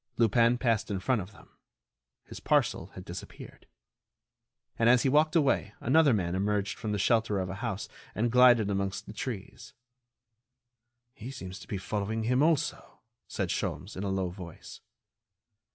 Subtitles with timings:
[0.17, 1.47] Lupin passed in front of them.
[2.25, 3.67] His parcel had disappeared.
[4.79, 8.31] And as he walked away another man emerged from the shelter of a house and
[8.31, 9.73] glided amongst the trees.
[11.13, 14.81] "He seems to be following him also," said Sholmes, in a low voice.